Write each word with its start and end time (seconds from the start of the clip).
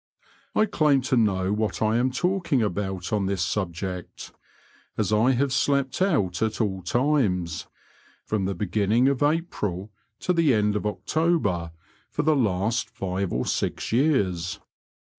I 0.55 0.65
claim 0.65 1.01
to 1.01 1.15
know 1.15 1.53
what 1.53 1.79
I 1.79 1.97
am 1.97 2.09
talking 2.09 2.63
about 2.63 3.13
on 3.13 3.27
this 3.27 3.43
subject, 3.43 4.31
as 4.97 5.13
I 5.13 5.33
have 5.33 5.53
slept 5.53 6.01
out 6.01 6.41
at 6.41 6.59
all 6.59 6.81
times, 6.81 7.67
from 8.25 8.45
the 8.45 8.55
beginning 8.55 9.07
of 9.07 9.21
April 9.21 9.91
to 10.21 10.33
the 10.33 10.55
end 10.55 10.75
of 10.75 10.87
October, 10.87 11.71
for 12.09 12.23
the 12.23 12.35
last 12.35 12.89
fire 12.89 13.29
or 13.31 13.45
six 13.45 13.91
years. 13.91 14.59